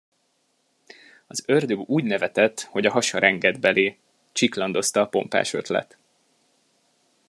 Az 1.27 1.43
ördög 1.45 1.79
úgy 1.89 2.03
nevetett, 2.03 2.61
hogy 2.61 2.85
a 2.85 2.91
hasa 2.91 3.19
rengett 3.19 3.59
belé, 3.59 3.97
csiklandozta 4.31 5.01
a 5.01 5.07
pompás 5.07 5.53
ötlet. 5.53 5.97